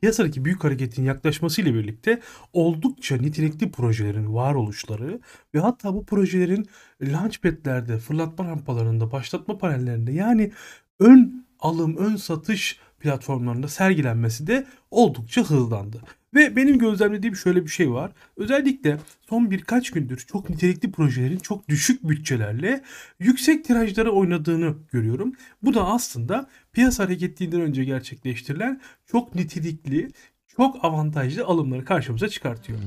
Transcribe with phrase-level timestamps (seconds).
[0.00, 2.20] Piyasadaki büyük hareketin yaklaşmasıyla birlikte
[2.52, 5.20] oldukça nitelikli projelerin varoluşları
[5.54, 6.66] ve hatta bu projelerin
[7.02, 10.52] launchpad'lerde, fırlatma rampalarında, başlatma panellerinde yani
[11.00, 16.02] ön alım, ön satış platformlarında sergilenmesi de oldukça hızlandı.
[16.34, 18.12] Ve benim gözlemlediğim şöyle bir şey var.
[18.36, 22.82] Özellikle son birkaç gündür çok nitelikli projelerin çok düşük bütçelerle
[23.18, 25.32] yüksek tirajlara oynadığını görüyorum.
[25.62, 30.08] Bu da aslında piyasa hareketliğinden önce gerçekleştirilen çok nitelikli,
[30.56, 32.78] çok avantajlı alımları karşımıza çıkartıyor.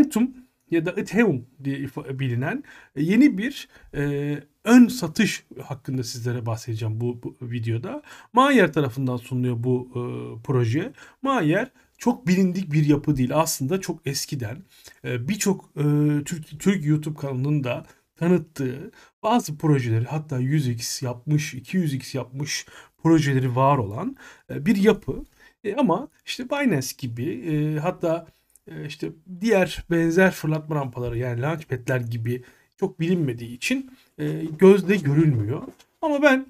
[0.00, 1.78] Item ya da Ethereum diye
[2.18, 2.64] bilinen
[2.96, 8.02] yeni bir e, ön satış hakkında sizlere bahsedeceğim bu, bu videoda.
[8.32, 10.02] Mayer tarafından sunuluyor bu e,
[10.42, 10.92] proje.
[11.22, 13.30] Mayer çok bilindik bir yapı değil.
[13.34, 14.62] Aslında çok eskiden
[15.04, 15.82] e, birçok e,
[16.24, 18.90] Türk, Türk YouTube kanalının da tanıttığı
[19.22, 22.66] bazı projeleri hatta 100x yapmış, 200x yapmış
[23.02, 24.16] projeleri var olan
[24.50, 25.24] e, bir yapı.
[25.64, 28.35] E, ama işte Binance gibi e, hatta e,
[28.86, 32.42] işte diğer benzer fırlatma rampaları yani launchpad'ler gibi
[32.76, 35.62] çok bilinmediği için e, gözle görülmüyor.
[36.02, 36.46] Ama ben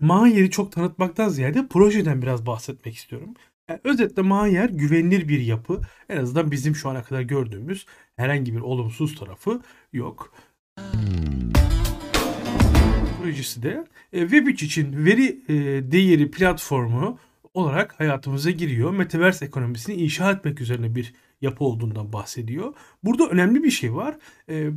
[0.00, 3.34] Mahir'i çok tanıtmaktan ziyade projeden biraz bahsetmek istiyorum.
[3.68, 5.80] Yani özetle Mahir güvenilir bir yapı.
[6.08, 9.60] En azından bizim şu ana kadar gördüğümüz herhangi bir olumsuz tarafı
[9.92, 10.34] yok.
[13.22, 15.54] Projesi de e, Web3 için veri e,
[15.92, 17.18] değeri platformu
[17.54, 18.90] olarak hayatımıza giriyor.
[18.90, 22.74] Metaverse ekonomisini inşa etmek üzerine bir yapı olduğundan bahsediyor.
[23.04, 24.16] Burada önemli bir şey var.
[24.48, 24.70] E,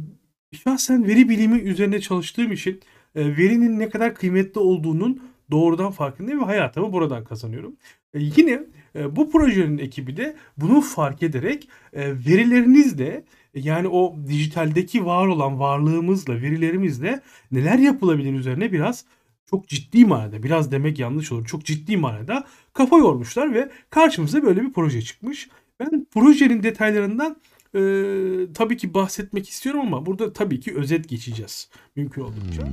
[0.63, 2.81] şahsen veri bilimi üzerine çalıştığım için
[3.15, 7.75] e, verinin ne kadar kıymetli olduğunun doğrudan farkındayım ve hayatımı buradan kazanıyorum.
[8.13, 8.63] E, yine
[8.95, 13.23] e, bu projenin ekibi de bunu fark ederek verilerinizle
[13.55, 17.21] yani o dijitaldeki var olan varlığımızla, verilerimizle
[17.51, 19.05] neler yapılabilir üzerine biraz
[19.50, 24.61] çok ciddi manada, biraz demek yanlış olur, çok ciddi manada kafa yormuşlar ve karşımıza böyle
[24.61, 25.50] bir proje çıkmış.
[25.79, 27.38] Ben projenin detaylarından
[27.75, 27.81] e,
[28.53, 32.67] tabii ki bahsetmek istiyorum ama burada tabii ki özet geçeceğiz mümkün oldukça.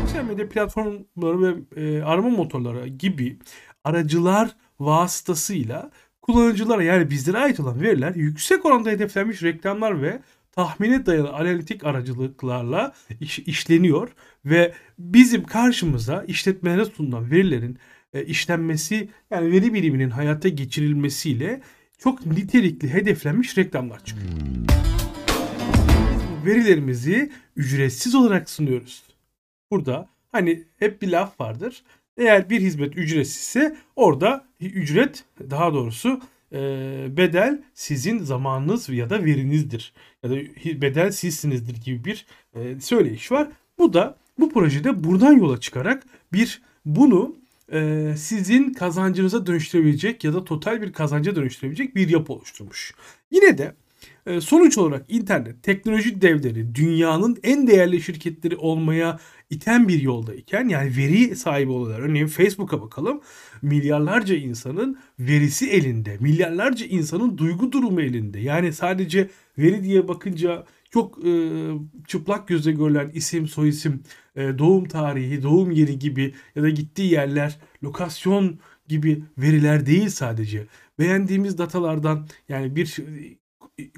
[0.00, 3.38] Sosyal medya platformları ve e, arama motorları gibi
[3.84, 5.90] aracılar vasıtasıyla
[6.22, 10.20] kullanıcılara yani bizlere ait olan veriler yüksek oranda hedeflenmiş reklamlar ve
[10.52, 14.08] tahmine dayalı analitik aracılıklarla iş, işleniyor
[14.44, 17.78] ve bizim karşımıza işletmelere sunulan verilerin
[18.14, 21.60] e, işlenmesi yani veri biriminin hayata geçirilmesiyle
[21.98, 24.28] çok nitelikli hedeflenmiş reklamlar çıkıyor.
[26.46, 29.02] Verilerimizi ücretsiz olarak sunuyoruz.
[29.70, 31.82] Burada hani hep bir laf vardır.
[32.16, 36.20] Eğer bir hizmet ücretsizse orada ücret daha doğrusu
[37.16, 39.92] bedel sizin zamanınız ya da verinizdir.
[40.22, 40.34] Ya da
[40.82, 43.48] bedel sizsinizdir gibi bir e, söyleyiş var.
[43.78, 46.02] Bu da bu projede buradan yola çıkarak
[46.32, 47.36] bir bunu
[47.72, 52.94] e, sizin kazancınıza dönüştürebilecek ya da total bir kazanca dönüştürebilecek bir yapı oluşturmuş.
[53.30, 53.74] Yine de
[54.26, 59.20] e, sonuç olarak internet teknoloji devleri dünyanın en değerli şirketleri olmaya
[59.52, 62.08] iten bir yoldayken yani veri sahibi oluyorlar.
[62.08, 63.20] Örneğin Facebook'a bakalım.
[63.62, 66.16] Milyarlarca insanın verisi elinde.
[66.20, 68.40] Milyarlarca insanın duygu durumu elinde.
[68.40, 71.30] Yani sadece veri diye bakınca çok e,
[72.06, 74.02] çıplak gözle görülen isim, soyisim,
[74.36, 78.58] e, doğum tarihi, doğum yeri gibi ya da gittiği yerler, lokasyon
[78.88, 80.66] gibi veriler değil sadece.
[80.98, 82.96] Beğendiğimiz datalardan yani bir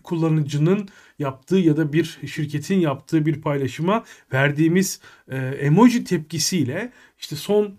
[0.02, 7.78] kullanıcının yaptığı ya da bir şirketin yaptığı bir paylaşıma verdiğimiz e, emoji tepkisiyle işte son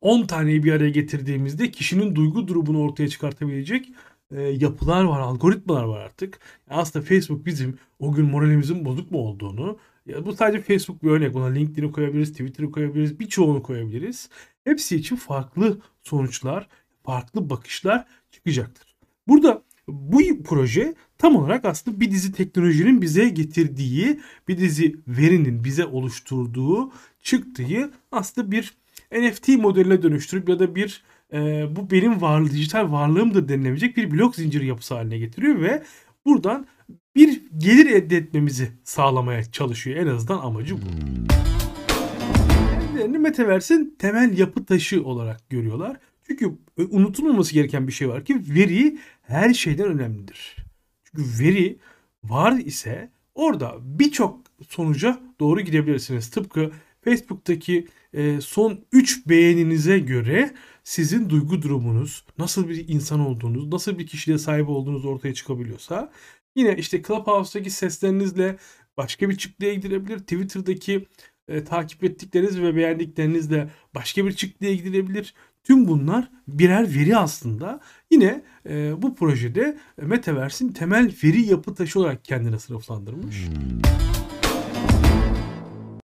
[0.00, 3.88] 10 taneyi bir araya getirdiğimizde kişinin duygu durumunu ortaya çıkartabilecek
[4.36, 6.40] e, yapılar var, algoritmalar var artık.
[6.70, 11.34] Aslında Facebook bizim o gün moralimizin bozuk mu olduğunu, ya bu sadece Facebook bir örnek.
[11.34, 14.28] Buna LinkedIn'i koyabiliriz, Twitter'ı koyabiliriz, birçoğunu koyabiliriz.
[14.64, 16.68] Hepsi için farklı sonuçlar,
[17.02, 18.96] farklı bakışlar çıkacaktır.
[19.28, 25.86] Burada bu proje tam olarak aslında bir dizi teknolojinin bize getirdiği, bir dizi verinin bize
[25.86, 26.92] oluşturduğu,
[27.22, 28.74] çıktığı aslında bir
[29.12, 31.02] NFT modeline dönüştürüp ya da bir
[31.32, 35.82] e, bu benim varlığı, dijital varlığımdır denilebilecek bir blok zinciri yapısı haline getiriyor ve
[36.26, 36.66] buradan
[37.16, 39.96] bir gelir elde etmemizi sağlamaya çalışıyor.
[39.96, 40.86] En azından amacı bu.
[42.70, 45.96] Kendilerini Metaverse'in temel yapı taşı olarak görüyorlar.
[46.26, 46.58] Çünkü
[46.90, 50.56] unutulmaması gereken bir şey var ki veri her şeyden önemlidir.
[51.04, 51.78] Çünkü veri
[52.24, 56.30] var ise orada birçok sonuca doğru gidebilirsiniz.
[56.30, 56.70] Tıpkı
[57.04, 60.54] Facebook'taki e, son 3 beğeninize göre
[60.84, 66.12] sizin duygu durumunuz, nasıl bir insan olduğunuz, nasıl bir kişiliğe sahip olduğunuz ortaya çıkabiliyorsa
[66.56, 68.56] yine işte Clubhouse'daki seslerinizle
[68.96, 70.18] başka bir çıktıya gidilebilir.
[70.18, 71.06] Twitter'daki
[71.48, 75.34] e, takip ettikleriniz ve beğendiklerinizle başka bir çıktıya gidilebilir.
[75.64, 77.80] Tüm bunlar birer veri aslında.
[78.10, 83.36] Yine e, bu projede Metaverse'in temel veri yapı taşı olarak kendine sınıflandırmış.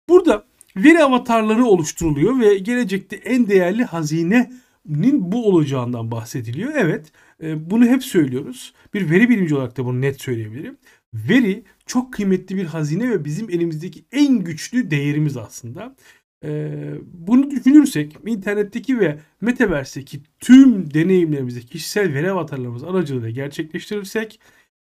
[0.08, 0.44] Burada
[0.76, 6.72] veri avatarları oluşturuluyor ve gelecekte en değerli hazinenin bu olacağından bahsediliyor.
[6.74, 7.12] Evet
[7.42, 8.74] e, bunu hep söylüyoruz.
[8.94, 10.76] Bir veri bilimci olarak da bunu net söyleyebilirim.
[11.14, 15.96] Veri çok kıymetli bir hazine ve bizim elimizdeki en güçlü değerimiz aslında.
[16.44, 24.40] Ee, bunu düşünürsek internetteki ve metaverse'deki tüm deneyimlerimizi kişisel veri avatarlarımız aracılığıyla gerçekleştirirsek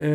[0.02, 0.08] e,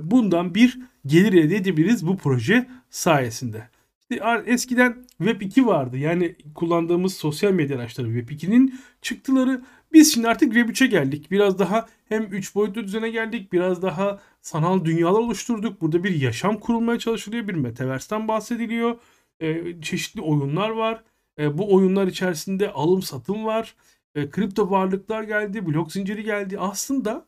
[0.00, 3.68] bundan bir gelir elde edebiliriz bu proje sayesinde.
[4.10, 5.98] İşte eskiden Web 2 vardı.
[5.98, 9.62] Yani kullandığımız sosyal medya araçları Web 2'nin çıktıları.
[9.92, 11.30] Biz şimdi artık Web 3'e geldik.
[11.30, 13.52] Biraz daha hem 3 boyutlu düzene geldik.
[13.52, 15.80] Biraz daha sanal dünyalar oluşturduk.
[15.80, 17.48] Burada bir yaşam kurulmaya çalışılıyor.
[17.48, 18.96] Bir metaverse'ten bahsediliyor
[19.40, 21.04] e, çeşitli oyunlar var.
[21.38, 23.74] E, bu oyunlar içerisinde alım satım var.
[24.14, 26.58] E, kripto varlıklar geldi, blok zinciri geldi.
[26.58, 27.26] Aslında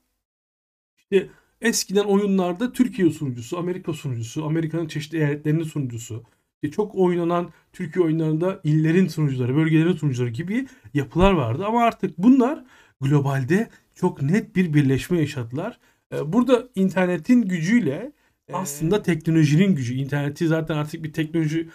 [0.99, 1.29] işte
[1.61, 6.25] eskiden oyunlarda Türkiye sunucusu, Amerika sunucusu, Amerika'nın çeşitli eyaletlerinin sunucusu,
[6.63, 11.67] işte çok oynanan Türkiye oyunlarında illerin sunucuları, bölgelerin sunucuları gibi yapılar vardı.
[11.67, 12.65] Ama artık bunlar
[13.01, 15.79] globalde çok net bir birleşme yaşadılar.
[16.15, 18.13] E, burada internetin gücüyle
[18.53, 19.95] aslında teknolojinin gücü.
[19.95, 21.69] İnterneti zaten artık bir teknoloji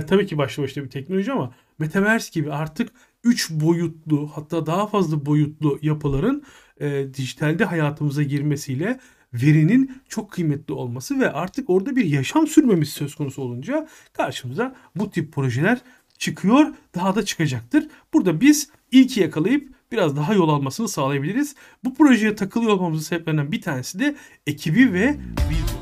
[0.00, 2.92] tabii ki başlı başına bir teknoloji ama Metaverse gibi artık
[3.24, 6.42] 3 boyutlu hatta daha fazla boyutlu yapıların
[6.80, 9.00] e, dijitalde hayatımıza girmesiyle
[9.34, 15.10] verinin çok kıymetli olması ve artık orada bir yaşam sürmemiz söz konusu olunca karşımıza bu
[15.10, 15.78] tip projeler
[16.18, 16.66] çıkıyor.
[16.94, 17.88] Daha da çıkacaktır.
[18.12, 21.54] Burada biz ilki yakalayıp biraz daha yol almasını sağlayabiliriz.
[21.84, 24.16] Bu projeye takılıyor olmamızın sebeplerinden bir tanesi de
[24.46, 25.16] ekibi ve
[25.50, 25.81] vizyon.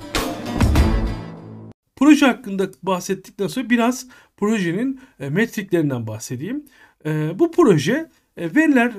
[2.01, 4.07] Proje hakkında bahsettikten sonra biraz
[4.37, 6.65] projenin e, metriklerinden bahsedeyim.
[7.07, 8.93] E, bu proje e, veriler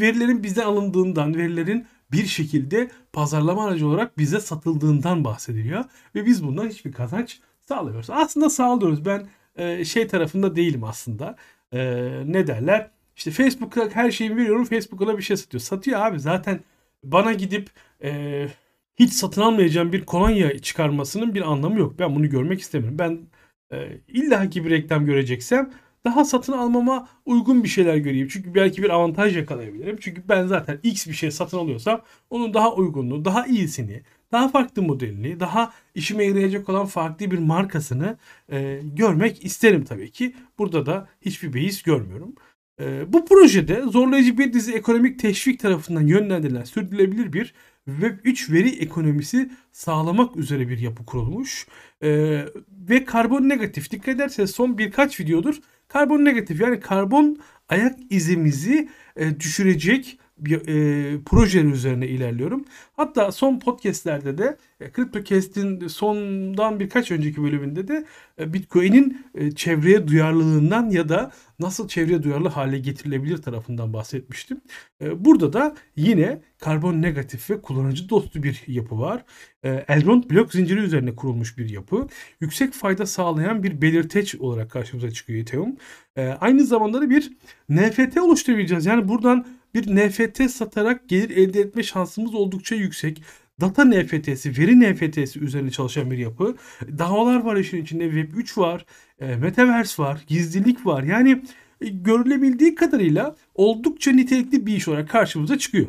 [0.00, 5.84] verilerin bizden alındığından, verilerin bir şekilde pazarlama aracı olarak bize satıldığından bahsediliyor
[6.14, 8.10] ve biz bundan hiçbir kazanç sağlamıyoruz.
[8.10, 9.04] Aslında sağlıyoruz.
[9.04, 9.28] Ben
[9.84, 11.36] şey tarafında değilim aslında.
[12.24, 12.90] Ne derler?
[13.16, 14.64] İşte Facebook'a her şeyi veriyorum.
[14.64, 15.60] Facebook'a bir şey satıyor.
[15.60, 16.60] Satıyor abi zaten
[17.04, 17.70] bana gidip
[18.98, 21.98] hiç satın almayacağım bir kolonya çıkarmasının bir anlamı yok.
[21.98, 22.98] Ben bunu görmek istemiyorum.
[22.98, 23.20] Ben
[23.72, 25.70] e, illa ki bir reklam göreceksem
[26.04, 28.28] daha satın almama uygun bir şeyler göreyim.
[28.28, 29.96] Çünkü belki bir avantaj yakalayabilirim.
[30.00, 34.02] Çünkü ben zaten X bir şey satın alıyorsam onun daha uygunluğu, daha iyisini,
[34.32, 38.16] daha farklı modelini, daha işime yarayacak olan farklı bir markasını
[38.52, 40.34] e, görmek isterim tabii ki.
[40.58, 42.34] Burada da hiçbir beis görmüyorum.
[42.80, 47.54] E, bu projede zorlayıcı bir dizi ekonomik teşvik tarafından yönlendirilen sürdürülebilir bir
[47.88, 51.66] Web3 veri ekonomisi sağlamak üzere bir yapı kurulmuş.
[52.02, 52.44] Ee,
[52.88, 53.90] ve karbon negatif.
[53.90, 57.38] Dikkat ederseniz son birkaç videodur karbon negatif yani karbon
[57.68, 60.18] ayak izimizi e, düşürecek
[60.50, 62.64] e, projeler üzerine ilerliyorum.
[62.96, 68.04] Hatta son podcastlerde de e, CryptoCast'in sondan birkaç önceki bölümünde de
[68.40, 74.60] e, Bitcoin'in e, çevreye duyarlılığından ya da nasıl çevreye duyarlı hale getirilebilir tarafından bahsetmiştim.
[75.02, 79.24] E, burada da yine karbon negatif ve kullanıcı dostu bir yapı var.
[79.62, 82.06] E, Elrond blok zinciri üzerine kurulmuş bir yapı.
[82.40, 85.76] Yüksek fayda sağlayan bir belirteç olarak karşımıza çıkıyor Ethereum.
[86.16, 87.32] E, aynı zamanda da bir
[87.68, 88.86] NFT oluşturabileceğiz.
[88.86, 93.22] Yani buradan bir NFT satarak gelir elde etme şansımız oldukça yüksek.
[93.60, 96.56] Data NFT'si, veri NFT'si üzerine çalışan bir yapı.
[96.98, 98.04] Davalar var işin içinde.
[98.04, 98.86] Web3 var,
[99.20, 101.02] e, Metaverse var, gizlilik var.
[101.02, 101.42] Yani
[101.80, 105.86] e, görülebildiği kadarıyla oldukça nitelikli bir iş olarak karşımıza çıkıyor.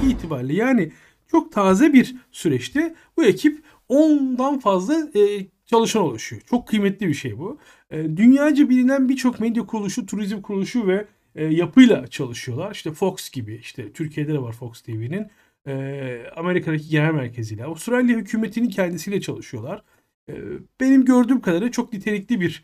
[0.00, 0.92] 2022 itibariyle yani
[1.30, 6.42] çok taze bir süreçte bu ekip 10'dan fazla e, çalışan oluşuyor.
[6.50, 7.58] Çok kıymetli bir şey bu.
[7.90, 12.72] E, dünyaca bilinen birçok medya kuruluşu, turizm kuruluşu ve e, yapıyla çalışıyorlar.
[12.72, 15.26] İşte Fox gibi işte Türkiye'de de var Fox TV'nin
[15.66, 17.64] e, Amerika'daki genel merkeziyle.
[17.64, 19.82] Avustralya hükümetinin kendisiyle çalışıyorlar.
[20.28, 20.34] E,
[20.80, 22.62] benim gördüğüm kadarıyla çok nitelikli bir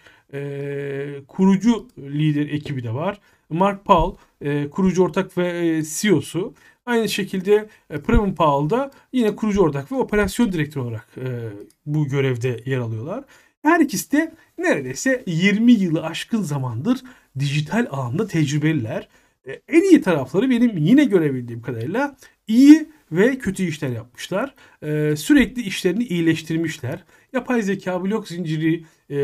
[1.28, 3.20] kurucu lider ekibi de var.
[3.50, 4.16] Mark Paul
[4.70, 6.54] kurucu ortak ve CEO'su.
[6.86, 11.16] Aynı şekilde e, Previn Powell da yine kurucu ortak ve operasyon direktörü olarak
[11.86, 13.24] bu görevde yer alıyorlar.
[13.62, 17.00] Her ikisi de neredeyse 20 yılı aşkın zamandır
[17.38, 19.08] dijital alanda tecrübeliler.
[19.46, 22.16] E, en iyi tarafları benim yine görebildiğim kadarıyla
[22.46, 24.54] iyi ve kötü işler yapmışlar.
[24.82, 27.04] E, sürekli işlerini iyileştirmişler.
[27.32, 29.18] yapay zeka, blok zinciri e,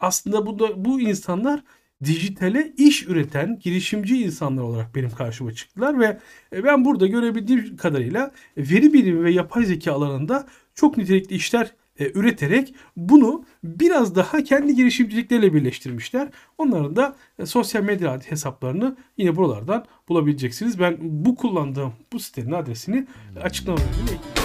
[0.00, 1.62] aslında bu da bu insanlar
[2.04, 6.18] dijitale iş üreten girişimci insanlar olarak benim karşıma çıktılar ve
[6.52, 12.74] ben burada görebildiğim kadarıyla veri bilimi ve yapay zeka alanında çok nitelikli işler e, üreterek
[12.96, 16.28] bunu biraz daha kendi girişimcilikleriyle birleştirmişler.
[16.58, 20.78] Onların da e, sosyal medya hesaplarını yine buralardan bulabileceksiniz.
[20.78, 23.06] Ben bu kullandığım bu sitenin adresini
[23.42, 24.42] açıklama bölümüne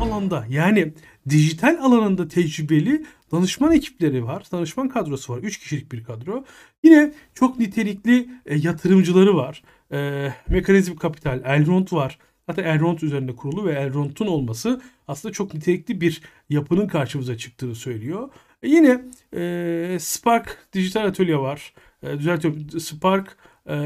[0.00, 0.92] alanda yani
[1.28, 4.44] dijital alanında tecrübeli danışman ekipleri var.
[4.52, 5.38] Danışman kadrosu var.
[5.38, 6.44] 3 kişilik bir kadro.
[6.82, 9.62] Yine çok nitelikli e, yatırımcıları var.
[9.92, 12.18] E, Mekanizm Kapital, Elrond var.
[12.48, 18.28] Zaten Elrond üzerinde kurulu ve Elrond'un olması aslında çok nitelikli bir yapının karşımıza çıktığını söylüyor.
[18.62, 21.74] E, yine e, Spark Dijital Atölye var.
[22.02, 22.80] E, düzeltiyorum.
[22.80, 23.36] Spark
[23.66, 23.76] e,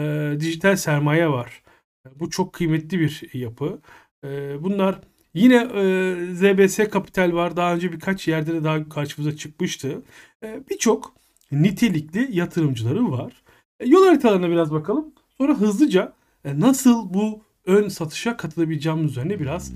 [0.40, 1.62] Dijital Sermaye var.
[2.06, 3.78] E, bu çok kıymetli bir yapı.
[4.24, 5.00] E, bunlar
[5.34, 7.56] Yine e, ZBS Kapital var.
[7.56, 10.02] Daha önce birkaç yerde de daha karşımıza çıkmıştı.
[10.42, 11.14] E, Birçok
[11.52, 13.32] nitelikli yatırımcıları var.
[13.80, 15.14] E, yol haritalarına biraz bakalım.
[15.38, 16.12] Sonra hızlıca
[16.44, 19.72] e, nasıl bu ön satışa katılabileceğimiz üzerine biraz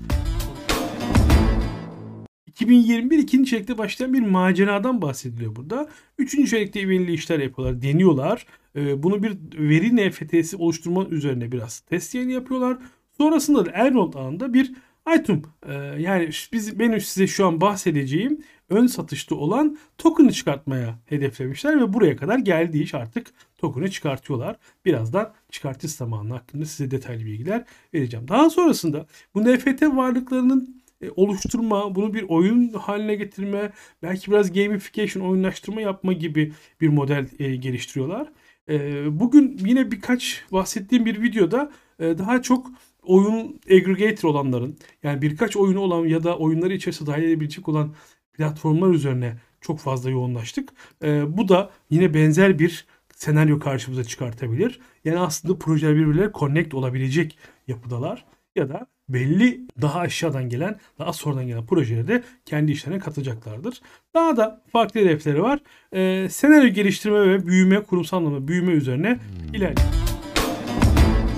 [2.47, 5.89] 2021 ikinci çeyrekte başlayan bir maceradan bahsediliyor burada.
[6.17, 8.45] Üçüncü çeyrekte ivmeli işler yapıyorlar, deniyorlar.
[8.75, 9.37] E, bunu bir
[9.69, 12.77] veri NFT'si oluşturma üzerine biraz test yayını yapıyorlar.
[13.17, 14.73] Sonrasında da Elrond ağında bir
[15.15, 21.81] item e, yani biz benim size şu an bahsedeceğim ön satışta olan token'ı çıkartmaya hedeflemişler
[21.81, 24.55] ve buraya kadar geldiği iş artık token'ı çıkartıyorlar.
[24.85, 28.27] Birazdan çıkartış zamanı hakkında size detaylı bilgiler vereceğim.
[28.27, 29.05] Daha sonrasında
[29.35, 33.71] bu NFT varlıklarının e, oluşturma, bunu bir oyun haline getirme,
[34.03, 38.31] belki biraz gamification, oyunlaştırma yapma gibi bir model e, geliştiriyorlar.
[38.69, 42.71] E, bugün yine birkaç bahsettiğim bir videoda daha çok
[43.03, 47.93] oyun aggregator olanların yani birkaç oyunu olan ya da oyunları içerisinde dahil edebilecek olan
[48.37, 50.69] platformlar üzerine çok fazla yoğunlaştık.
[51.03, 54.79] E, bu da yine benzer bir senaryo karşımıza çıkartabilir.
[55.05, 58.25] Yani aslında projeler birbirleriyle connect olabilecek yapıdalar
[58.55, 63.81] ya da belli daha aşağıdan gelen, daha sonradan gelen projelere de kendi işlerine katacaklardır.
[64.13, 65.59] Daha da farklı hedefleri var.
[65.93, 69.53] E, senaryo geliştirme ve büyüme, kurumsal anlamda büyüme üzerine hmm.
[69.53, 69.87] ilerliyor.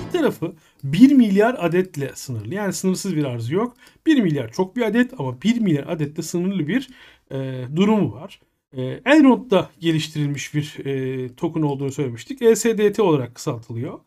[0.06, 0.52] Bir tarafı
[0.84, 2.54] 1 milyar adetle sınırlı.
[2.54, 3.76] Yani sınırsız bir arzı yok.
[4.06, 6.88] 1 milyar çok bir adet ama 1 milyar adette sınırlı bir
[7.30, 8.40] e, durumu var.
[8.72, 12.42] E, Elrond'da geliştirilmiş bir e, token olduğunu söylemiştik.
[12.42, 14.00] LSDT olarak kısaltılıyor.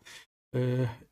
[0.54, 0.60] E,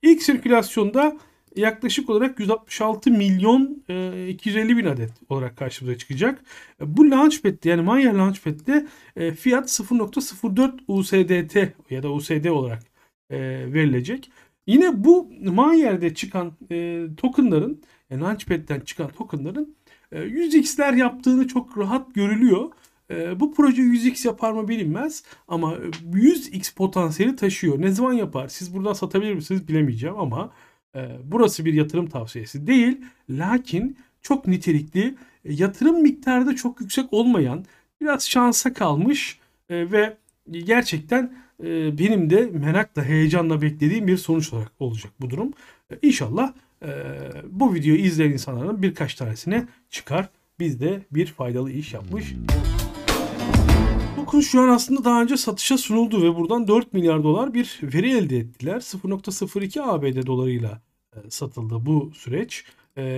[0.02, 1.18] ilk sirkülasyonda
[1.56, 6.42] yaklaşık olarak 166 milyon e, 250 bin adet olarak karşımıza çıkacak.
[6.80, 11.56] E, bu Launchpad'de yani Maya Launchpad'de e, fiyat 0.04 USDT
[11.90, 12.82] ya da USD olarak
[13.30, 13.38] e,
[13.72, 14.30] verilecek.
[14.66, 19.76] Yine bu Mayer'de çıkan e, tokenların yani Launchpad'den çıkan tokenların
[20.12, 22.70] e, 100x'ler yaptığını çok rahat görülüyor.
[23.10, 25.74] E, bu proje 100x yapar mı bilinmez ama
[26.12, 27.80] 100x potansiyeli taşıyor.
[27.80, 28.48] Ne zaman yapar?
[28.48, 30.52] Siz buradan satabilir misiniz bilemeyeceğim ama
[30.96, 33.00] e, burası bir yatırım tavsiyesi değil.
[33.30, 35.14] Lakin çok nitelikli,
[35.44, 37.64] e, yatırım miktarı da çok yüksek olmayan,
[38.00, 39.38] biraz şansa kalmış
[39.68, 40.16] e, ve
[40.50, 45.52] gerçekten e, benim de merakla, heyecanla beklediğim bir sonuç olarak olacak bu durum.
[45.90, 46.52] E, inşallah
[46.82, 46.88] e,
[47.50, 50.28] bu videoyu izleyen insanların birkaç tanesine çıkar.
[50.58, 52.34] Biz de bir faydalı iş yapmış.
[54.32, 58.10] Bu şu an aslında daha önce satışa sunuldu ve buradan 4 milyar dolar bir veri
[58.10, 58.76] elde ettiler.
[58.76, 60.80] 0.02 ABD dolarıyla
[61.28, 62.64] satıldı bu süreç.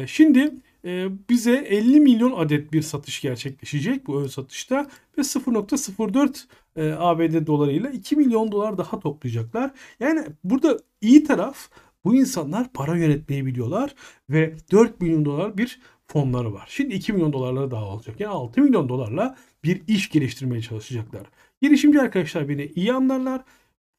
[0.06, 6.44] Şimdi ee, bize 50 milyon adet bir satış gerçekleşecek bu ön satışta ve 0.04
[6.76, 9.70] e, ABD dolarıyla 2 milyon dolar daha toplayacaklar.
[10.00, 11.68] Yani burada iyi taraf
[12.04, 13.94] bu insanlar para yönetmeyi biliyorlar
[14.30, 16.66] ve 4 milyon dolar bir fonları var.
[16.68, 18.20] Şimdi 2 milyon dolarları daha olacak.
[18.20, 21.22] Yani 6 milyon dolarla bir iş geliştirmeye çalışacaklar.
[21.62, 23.44] Girişimci arkadaşlar beni iyi anlarlar.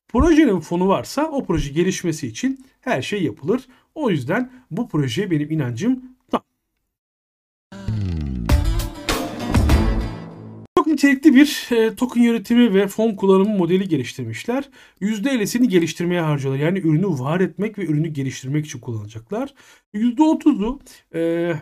[0.07, 3.67] Projenin fonu varsa o proje gelişmesi için her şey yapılır.
[3.95, 6.14] O yüzden bu projeye benim inancım
[10.95, 14.69] nitelikli bir e, token yönetimi ve fon kullanımı modeli geliştirmişler.
[15.01, 16.61] %50'sini geliştirmeye harcıyorlar.
[16.61, 19.53] Yani ürünü var etmek ve ürünü geliştirmek için kullanacaklar.
[19.93, 20.79] %30'u
[21.15, 21.53] e,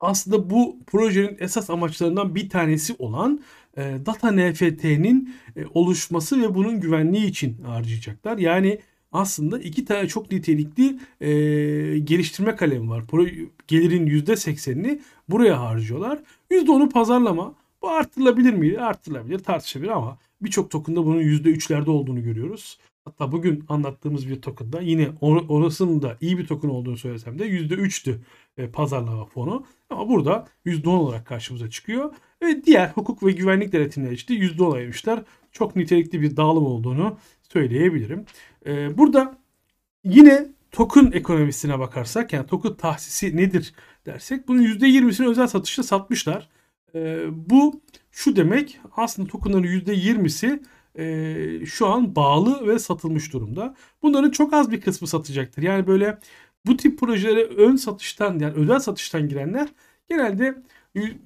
[0.00, 3.40] aslında bu projenin esas amaçlarından bir tanesi olan
[3.76, 8.38] e, data NFT'nin e, oluşması ve bunun güvenliği için harcayacaklar.
[8.38, 8.78] Yani
[9.12, 11.28] aslında iki tane çok nitelikli e,
[11.98, 13.06] geliştirme kalemi var.
[13.06, 13.26] Pro,
[13.68, 16.18] gelirin %80'ini buraya harcıyorlar.
[16.50, 18.78] %10'u pazarlama, bu artırılabilir mi?
[18.78, 22.78] Artırılabilir, tartışılabilir ama birçok token'da bunun %3'lerde olduğunu görüyoruz.
[23.04, 28.18] Hatta bugün anlattığımız bir token'da yine orasının da iyi bir token olduğunu söylesem de %3'tü
[28.56, 29.66] e, pazarlama fonu.
[29.90, 32.14] Ama burada %10 olarak karşımıza çıkıyor.
[32.42, 35.22] Ve diğer hukuk ve güvenlik denetimleri işte %10 ayırmışlar.
[35.52, 37.18] Çok nitelikli bir dağılım olduğunu
[37.52, 38.24] söyleyebilirim.
[38.66, 39.38] E, burada
[40.04, 43.74] yine token ekonomisine bakarsak yani token tahsisi nedir
[44.06, 46.48] dersek bunun %20'sini özel satışta satmışlar.
[46.94, 47.80] E, bu
[48.10, 50.62] şu demek aslında tokenların %20'si
[50.98, 53.74] e, şu an bağlı ve satılmış durumda.
[54.02, 55.62] Bunların çok az bir kısmı satacaktır.
[55.62, 56.18] Yani böyle
[56.66, 59.68] bu tip projelere ön satıştan yani özel satıştan girenler
[60.08, 60.62] genelde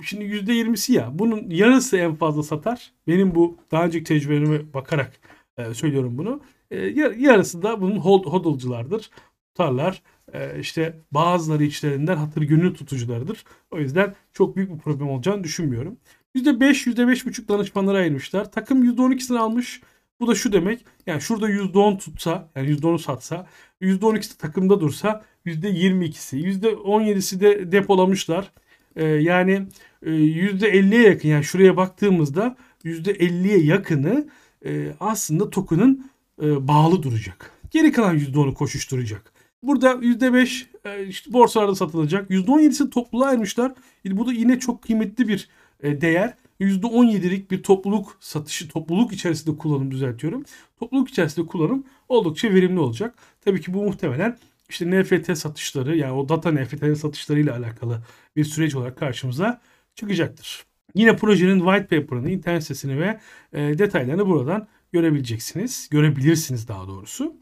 [0.02, 2.92] şimdi %20'si ya bunun yarısı en fazla satar.
[3.06, 5.20] Benim bu daha önceki tecrübelerime bakarak
[5.58, 6.40] e, söylüyorum bunu.
[6.70, 6.76] E,
[7.18, 9.10] yarısı da bunun hold, hodlculardır.
[9.48, 10.02] Tutarlar.
[10.32, 13.44] E, işte bazıları içlerinden hatır gönül tutuculardır.
[13.70, 15.96] O yüzden çok büyük bir problem olacağını düşünmüyorum.
[16.34, 18.52] %5, %5,5 danışmanlara ayırmışlar.
[18.52, 19.80] Takım %12'sini almış.
[20.20, 20.84] Bu da şu demek.
[21.06, 23.46] Yani şurada %10 tutsa, yani %10'u satsa,
[23.80, 28.52] %12'si takımda dursa %22'si, %17'si de depolamışlar.
[28.96, 29.66] Ee, yani
[30.02, 34.28] e, %50'ye yakın yani şuraya baktığımızda %50'ye yakını
[34.66, 36.10] e, aslında token'ın
[36.42, 37.50] e, bağlı duracak.
[37.70, 39.32] Geri kalan %10'u koşuşturacak.
[39.62, 42.30] Burada %5 e, işte borsalarda satılacak.
[42.30, 43.72] %17'si topluluğa ayırmışlar.
[44.04, 45.48] Bu da yine çok kıymetli bir
[45.82, 50.44] e, değer %17'lik bir topluluk satışı, topluluk içerisinde kullanım düzeltiyorum.
[50.78, 53.14] Topluluk içerisinde kullanım oldukça verimli olacak.
[53.44, 58.02] Tabii ki bu muhtemelen işte NFT satışları yani o data NFT'lerin satışlarıyla alakalı
[58.36, 59.60] bir süreç olarak karşımıza
[59.94, 60.64] çıkacaktır.
[60.94, 63.20] Yine projenin white paper'ını, internet sitesini ve
[63.52, 65.88] e, detaylarını buradan görebileceksiniz.
[65.90, 67.36] Görebilirsiniz daha doğrusu.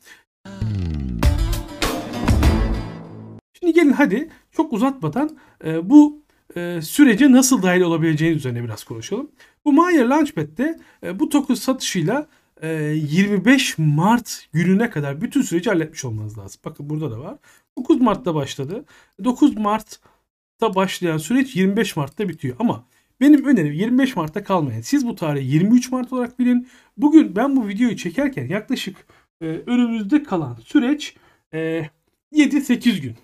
[3.65, 6.23] Şimdi gelin hadi çok uzatmadan e, bu
[6.57, 9.31] e, sürece nasıl dahil olabileceğini üzerine biraz konuşalım.
[9.65, 12.27] Bu Maya Launchpad'de e, bu token satışıyla
[12.63, 16.61] e, 25 Mart gününe kadar bütün süreci halletmiş olmanız lazım.
[16.65, 17.39] Bakın burada da var.
[17.79, 18.85] 9 Mart'ta başladı.
[19.25, 22.57] 9 Mart'ta başlayan süreç 25 Mart'ta bitiyor.
[22.59, 22.85] Ama
[23.21, 24.81] benim önerim 25 Mart'ta kalmayın.
[24.81, 26.69] Siz bu tarihi 23 Mart olarak bilin.
[26.97, 28.97] Bugün ben bu videoyu çekerken yaklaşık
[29.41, 31.17] e, önümüzde kalan süreç
[31.55, 31.89] e,
[32.33, 33.17] 7-8 gün.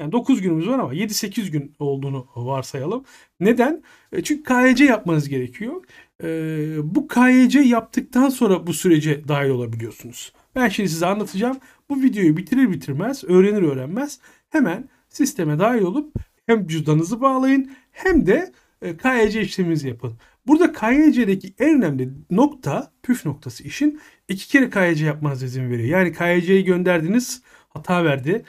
[0.00, 3.04] Yani 9 günümüz var ama 7-8 gün olduğunu varsayalım.
[3.40, 3.82] Neden?
[4.12, 5.84] E, çünkü KYC yapmanız gerekiyor.
[6.22, 6.26] E,
[6.94, 10.32] bu KYC yaptıktan sonra bu sürece dahil olabiliyorsunuz.
[10.54, 11.58] Ben şimdi size anlatacağım.
[11.90, 16.14] Bu videoyu bitirir bitirmez, öğrenir öğrenmez hemen sisteme dahil olup
[16.46, 20.18] hem cüzdanınızı bağlayın hem de e, KYC işleminizi yapın.
[20.46, 25.88] Burada KYC'deki en önemli nokta, püf noktası işin iki kere KYC yapmanız izin veriyor.
[25.88, 28.44] Yani KYC'yi gönderdiniz hata verdi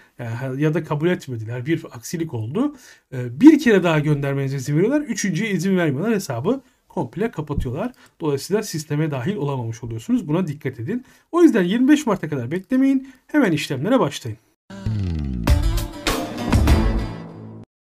[0.58, 1.66] ya da kabul etmediler.
[1.66, 2.76] Bir aksilik oldu.
[3.14, 5.02] Ee, bir kere daha göndermenize izin veriyorlar.
[5.02, 6.14] Üçüncüye izin vermiyorlar.
[6.14, 7.92] Hesabı komple kapatıyorlar.
[8.22, 10.28] Dolayısıyla sisteme dahil olamamış oluyorsunuz.
[10.28, 11.06] Buna dikkat edin.
[11.32, 13.14] O yüzden 25 Mart'a kadar beklemeyin.
[13.28, 14.38] Hemen işlemlere başlayın.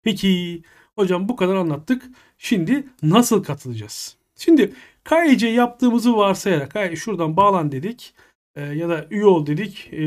[0.04, 0.62] Peki
[0.96, 2.04] hocam bu kadar anlattık.
[2.38, 4.16] Şimdi nasıl katılacağız?
[4.36, 4.74] Şimdi
[5.06, 8.14] KYC yaptığımızı varsayarak şuradan bağlan dedik
[8.56, 9.90] e, ya da üye ol dedik.
[9.94, 9.98] E,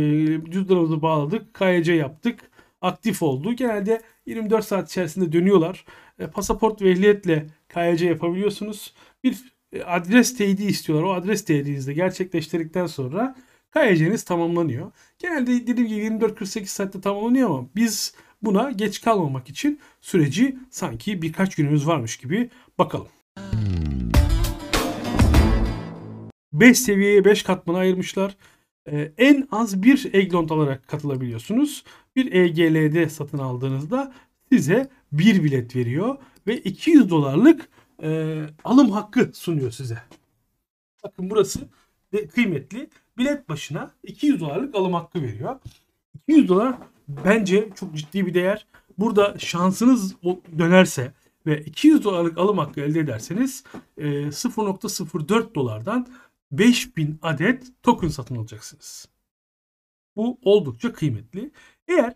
[0.51, 1.55] cüzdanımızı bağladık.
[1.55, 2.41] KYC yaptık.
[2.81, 3.53] Aktif oldu.
[3.53, 5.85] Genelde 24 saat içerisinde dönüyorlar.
[6.19, 8.95] E, pasaport ve ehliyetle KYC yapabiliyorsunuz.
[9.25, 11.07] Bir e, adres teyidi istiyorlar.
[11.07, 13.37] O adres teyidinizi de gerçekleştirdikten sonra
[13.75, 14.93] KYC'niz tamamlanıyor.
[15.19, 21.55] Genelde dediğim gibi 24-48 saatte tamamlanıyor ama biz buna geç kalmamak için süreci sanki birkaç
[21.55, 23.09] günümüz varmış gibi bakalım.
[26.55, 28.37] 5 seviyeye 5 katmana ayırmışlar.
[28.91, 31.85] Ee, en az bir Eglont alarak katılabiliyorsunuz.
[32.17, 34.13] Bir EGL'de satın aldığınızda
[34.53, 37.69] size bir bilet veriyor ve 200 dolarlık
[38.03, 39.99] e, alım hakkı sunuyor size.
[41.05, 41.61] Bakın burası
[42.13, 42.91] de kıymetli.
[43.19, 45.57] Bilet başına 200 dolarlık alım hakkı veriyor.
[46.15, 46.77] 200 dolar
[47.09, 48.67] bence çok ciddi bir değer.
[48.99, 50.17] Burada şansınız
[50.59, 51.13] dönerse
[51.47, 53.65] ve 200 dolarlık alım hakkı elde ederseniz
[53.99, 56.07] 0.04 e, dolardan
[56.59, 59.09] 5000 adet token satın alacaksınız.
[60.17, 61.51] Bu oldukça kıymetli.
[61.89, 62.15] Eğer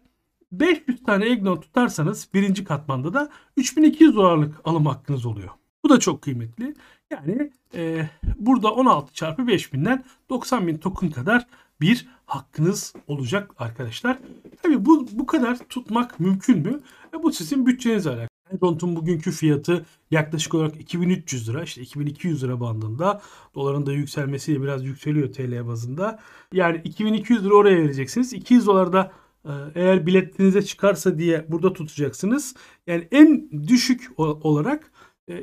[0.52, 5.48] 500 tane Eggnon tutarsanız birinci katmanda da 3200 dolarlık alım hakkınız oluyor.
[5.84, 6.74] Bu da çok kıymetli.
[7.10, 11.46] Yani e, burada 16 çarpı 5000'den 90 bin token kadar
[11.80, 14.18] bir hakkınız olacak arkadaşlar.
[14.62, 16.80] Tabi bu, bu kadar tutmak mümkün mü?
[17.14, 18.28] E, bu sizin bütçenizle alakalı.
[18.60, 23.20] Dont'un bugünkü fiyatı yaklaşık olarak 2300 lira işte 2200 lira bandında.
[23.54, 26.18] Doların da yükselmesiyle biraz yükseliyor TL bazında.
[26.52, 28.32] Yani 2200 lira oraya vereceksiniz.
[28.32, 29.12] 200 dolar da
[29.44, 32.54] e, eğer biletinize çıkarsa diye burada tutacaksınız.
[32.86, 34.92] Yani en düşük olarak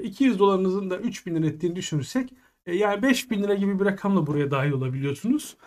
[0.04, 2.34] 200 e, dolarınızın da 3000 lira ettiğini düşünürsek
[2.66, 5.58] e, yani 5000 lira gibi bir rakamla buraya dahil olabiliyorsunuz.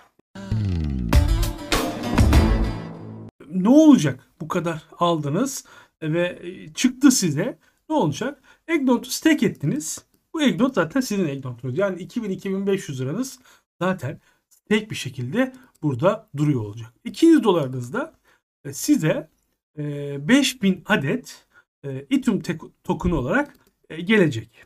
[3.51, 5.65] Ne olacak bu kadar aldınız
[6.03, 6.39] ve
[6.75, 7.59] çıktı size
[7.89, 8.43] ne olacak?
[8.69, 10.05] Eggnote'u stake ettiniz.
[10.35, 11.79] Bu Eggnote zaten sizin Eggnote'unuz.
[11.79, 13.39] Yani 2000-2500 liranız
[13.81, 16.93] zaten stake bir şekilde burada duruyor olacak.
[17.05, 18.15] 200 dolarınız da
[18.65, 19.31] e, size
[19.77, 21.47] 5000 e, adet
[21.85, 22.43] e, Ethereum
[22.85, 23.57] token olarak
[24.05, 24.65] gelecek.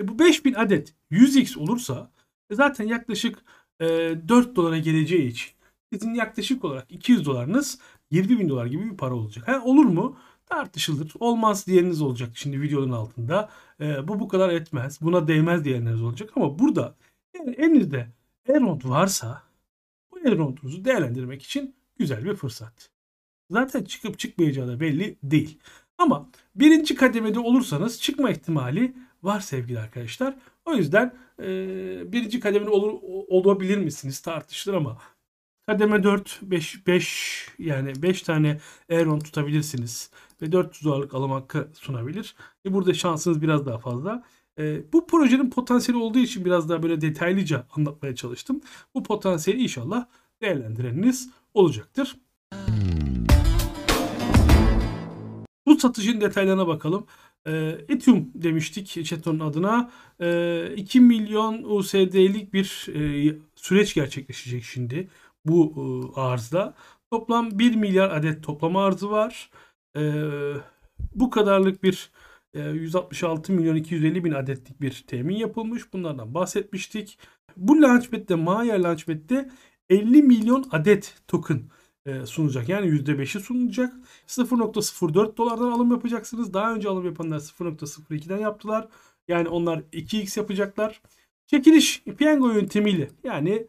[0.00, 2.10] E bu 5000 adet 100x olursa
[2.50, 3.38] zaten yaklaşık
[3.80, 5.50] 4 dolara geleceği için
[5.92, 7.78] sizin yaklaşık olarak 200 dolarınız
[8.10, 9.48] 20 bin dolar gibi bir para olacak.
[9.48, 10.18] Ha, olur mu?
[10.50, 11.12] Tartışılır.
[11.20, 13.50] Olmaz diyeniniz olacak şimdi videonun altında.
[13.80, 14.98] E, bu bu kadar etmez.
[15.02, 16.30] Buna değmez diyenleriniz olacak.
[16.36, 16.94] Ama burada
[17.38, 18.08] yani elinizde
[18.48, 19.42] Elrond varsa
[20.10, 22.90] bu Elrond'unuzu değerlendirmek için güzel bir fırsat.
[23.50, 25.58] Zaten çıkıp çıkmayacağı da belli değil.
[25.98, 30.36] Ama birinci kademede olursanız çıkma ihtimali var sevgili arkadaşlar.
[30.64, 31.46] O yüzden e,
[32.12, 34.98] birinci kademede olur, olabilir misiniz tartışılır ama
[35.70, 40.10] kademe 4, 5, 5 yani 5 tane Aeron tutabilirsiniz
[40.42, 42.34] ve 400 dolarlık alım hakkı sunabilir.
[42.66, 44.22] E burada şansınız biraz daha fazla.
[44.58, 48.60] E, bu projenin potansiyeli olduğu için biraz daha böyle detaylıca anlatmaya çalıştım.
[48.94, 50.06] Bu potansiyeli inşallah
[50.42, 52.16] değerlendireniniz olacaktır.
[55.66, 57.06] Bu satışın detaylarına bakalım.
[57.46, 57.52] E,
[57.88, 59.90] Ethereum demiştik Cheton'un adına.
[60.20, 65.08] E, 2 milyon USD'lik bir e, süreç gerçekleşecek şimdi
[65.44, 65.74] bu
[66.16, 66.74] e, arzda.
[67.10, 69.50] Toplam 1 milyar adet toplam arzı var.
[69.96, 70.02] E,
[71.14, 72.10] bu kadarlık bir
[72.54, 75.92] 166 milyon 250 bin adetlik bir temin yapılmış.
[75.92, 77.18] Bunlardan bahsetmiştik.
[77.56, 79.50] Bu Launchpad'de, Maya Launchpad'de
[79.88, 81.62] 50 milyon adet token
[82.06, 82.68] e, sunacak.
[82.68, 83.94] Yani %5'i sunulacak.
[84.26, 86.54] 0.04 dolardan alım yapacaksınız.
[86.54, 88.88] Daha önce alım yapanlar 0.02'den yaptılar.
[89.28, 91.02] Yani onlar 2x yapacaklar.
[91.46, 93.66] Çekiliş piyango yöntemiyle yani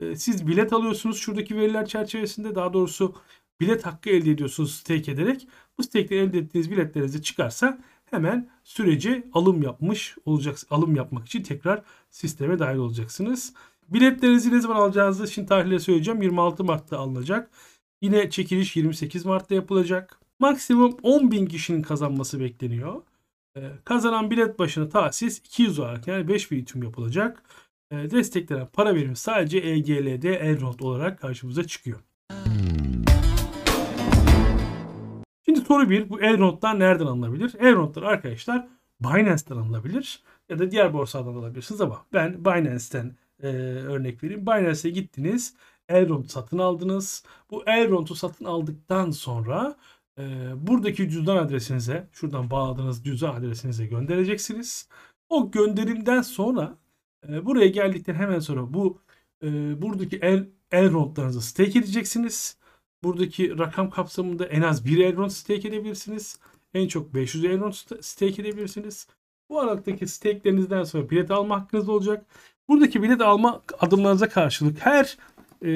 [0.00, 3.14] e, siz bilet alıyorsunuz şuradaki veriler çerçevesinde daha doğrusu
[3.60, 5.48] bilet hakkı elde ediyorsunuz stake ederek.
[5.78, 10.72] Bu stake'den elde ettiğiniz biletlerinizi çıkarsa hemen süreci alım yapmış olacaksınız.
[10.72, 13.54] Alım yapmak için tekrar sisteme dahil olacaksınız.
[13.88, 16.22] Biletlerinizi ne zaman alacağınızı şimdi tarihleri söyleyeceğim.
[16.22, 17.50] 26 Mart'ta alınacak.
[18.02, 20.20] Yine çekiliş 28 Mart'ta yapılacak.
[20.38, 23.02] Maksimum 10 bin kişinin kazanması bekleniyor.
[23.56, 27.42] Ee, kazanan bilet başına tahsis 200 olarak yani 5 bin tüm yapılacak.
[27.90, 32.00] Ee, desteklenen para birimi sadece EGL'de Elrond olarak karşımıza çıkıyor.
[35.44, 37.54] Şimdi soru bir bu Elrond'lar nereden alınabilir?
[37.60, 38.68] Elrond'lar arkadaşlar
[39.00, 44.46] Binance'ten alınabilir ya da diğer borsadan alabilirsiniz ama ben Binance'ten e, örnek vereyim.
[44.46, 45.54] Binance'e gittiniz.
[45.88, 47.24] Elrond satın aldınız.
[47.50, 49.76] Bu Elrond'u satın aldıktan sonra
[50.18, 54.88] e, buradaki cüzdan adresinize, şuradan bağladığınız cüzdan adresinize göndereceksiniz.
[55.28, 56.78] O gönderimden sonra
[57.28, 58.98] e, buraya geldikten hemen sonra bu
[59.42, 62.56] e, buradaki el, Elrond'larınızı stake edeceksiniz.
[63.02, 66.38] Buradaki rakam kapsamında en az bir Elrond stake edebilirsiniz.
[66.74, 69.08] En çok 500 Elrond stake edebilirsiniz.
[69.48, 72.26] Bu aralıktaki stakelerinizden sonra bilet alma hakkınız olacak.
[72.68, 75.18] Buradaki bilet alma adımlarınıza karşılık her
[75.62, 75.68] e,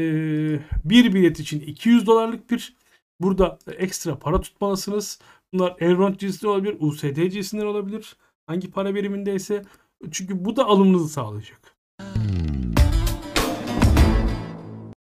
[0.85, 2.77] bir bilet için 200 dolarlık bir
[3.21, 5.21] burada ekstra para tutmalısınız.
[5.53, 8.17] Bunlar Elrond cinsinden olabilir, USD cinsinden olabilir.
[8.47, 9.65] Hangi para birimindeyse.
[10.11, 11.77] Çünkü bu da alımınızı sağlayacak.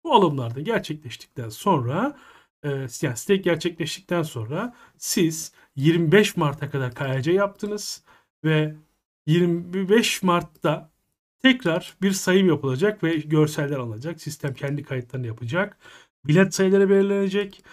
[0.04, 2.16] Bu alımlarda gerçekleştikten sonra
[2.62, 2.68] e,
[3.02, 8.02] yani stake gerçekleştikten sonra siz 25 Mart'a kadar KYC yaptınız
[8.44, 8.76] ve
[9.26, 10.90] 25 Mart'ta
[11.42, 14.20] tekrar bir sayım yapılacak ve görseller alınacak.
[14.22, 15.78] Sistem kendi kayıtlarını yapacak.
[16.26, 17.64] Bilet sayıları belirlenecek.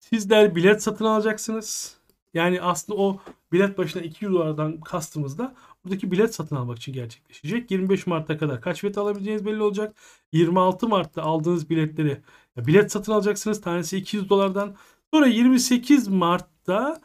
[0.00, 1.98] Sizler bilet satın alacaksınız.
[2.34, 3.20] Yani aslında o
[3.52, 7.70] bilet başına 200 dolardan kastımızda buradaki bilet satın almak için gerçekleşecek.
[7.70, 9.96] 25 Mart'a kadar kaç bilet alabileceğiniz belli olacak.
[10.32, 12.20] 26 Mart'ta aldığınız biletleri
[12.56, 13.60] bilet satın alacaksınız.
[13.60, 14.76] Tanesi 200 dolardan.
[15.14, 17.00] Sonra 28 Mart'ta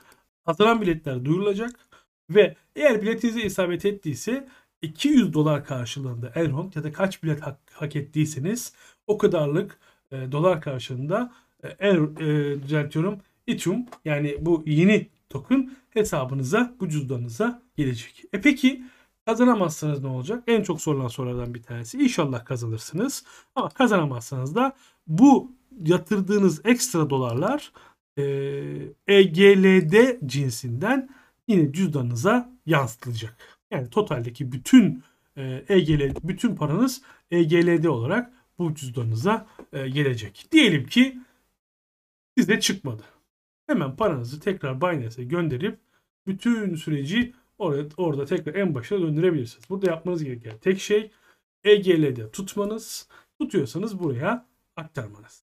[0.46, 1.72] atılan biletler duyurulacak.
[2.30, 4.48] Ve eğer biletinize isabet ettiyse
[4.82, 8.74] 200 dolar karşılığında Elrond ya da kaç bilet hak, hak ettiyseniz
[9.08, 9.80] o kadarlık
[10.12, 11.98] e, dolar karşılığında e, e,
[12.64, 18.24] düzeltiyorum Ethereum yani bu yeni token hesabınıza bu cüzdanınıza gelecek.
[18.34, 18.84] E peki
[19.26, 20.44] kazanamazsanız ne olacak?
[20.48, 21.98] En çok sorulan sorulardan bir tanesi.
[21.98, 23.24] İnşallah kazanırsınız.
[23.56, 24.76] Ama kazanamazsanız da
[25.08, 25.52] bu
[25.86, 27.72] yatırdığınız ekstra dolarlar
[28.18, 28.24] e,
[29.08, 31.10] EGLD cinsinden
[31.48, 33.38] yine cüzdanınıza yansıtılacak.
[33.72, 35.04] Yani totaldeki bütün
[35.38, 40.48] e, EGL bütün paranız EGLD olarak bu cüzdanınıza e, gelecek.
[40.52, 41.18] Diyelim ki
[42.38, 43.04] size çıkmadı.
[43.70, 45.80] Hemen paranızı tekrar Binance'e gönderip
[46.28, 49.70] bütün süreci orada, orada tekrar en başa döndürebilirsiniz.
[49.70, 51.12] Burada yapmanız gereken tek şey
[51.64, 53.08] EGL'de tutmanız.
[53.40, 55.44] Tutuyorsanız buraya aktarmanız.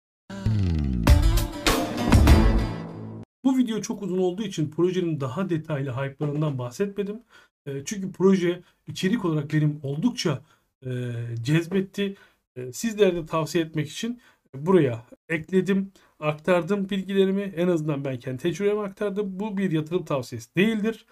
[3.44, 7.20] Bu video çok uzun olduğu için projenin daha detaylı hype'larından bahsetmedim.
[7.66, 10.42] E, çünkü proje içerik olarak benim oldukça
[10.86, 12.16] e, cezbetti.
[12.56, 14.22] E, sizlere de tavsiye etmek için
[14.56, 17.42] buraya ekledim, aktardım bilgilerimi.
[17.42, 19.40] En azından ben kendi tecrübemi aktardım.
[19.40, 21.06] Bu bir yatırım tavsiyesi değildir.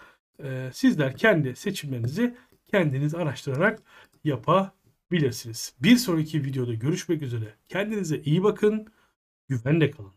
[0.43, 2.35] E, sizler kendi seçimlerinizi
[2.67, 3.79] kendiniz araştırarak
[4.23, 5.73] yapabilirsiniz.
[5.83, 7.53] Bir sonraki videoda görüşmek üzere.
[7.67, 8.87] Kendinize iyi bakın,
[9.49, 10.16] güvenle kalın.